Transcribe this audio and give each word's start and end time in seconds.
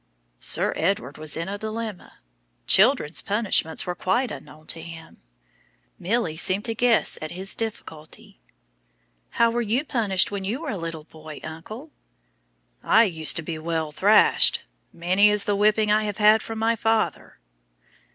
Sir 0.39 0.73
Edward 0.75 1.19
was 1.19 1.37
in 1.37 1.47
a 1.47 1.59
dilemma; 1.59 2.13
children's 2.65 3.21
punishments 3.21 3.85
were 3.85 3.93
quite 3.93 4.31
unknown 4.31 4.65
to 4.65 4.81
him. 4.81 5.21
Milly 5.99 6.35
seemed 6.35 6.65
to 6.65 6.73
guess 6.73 7.19
at 7.21 7.29
his 7.29 7.53
difficulty. 7.53 8.39
"How 9.37 9.51
were 9.51 9.61
you 9.61 9.85
punished 9.85 10.31
when 10.31 10.43
you 10.43 10.63
were 10.63 10.71
a 10.71 10.75
little 10.77 11.03
boy, 11.03 11.39
uncle?" 11.43 11.91
"I 12.81 13.03
used 13.03 13.35
to 13.35 13.43
be 13.43 13.59
well 13.59 13.91
thrashed. 13.91 14.63
Many 14.91 15.29
is 15.29 15.43
the 15.43 15.55
whipping 15.55 15.89
that 15.89 15.99
I 15.99 16.03
have 16.05 16.17
had 16.17 16.41
from 16.41 16.57
my 16.57 16.75
father!" 16.75 17.37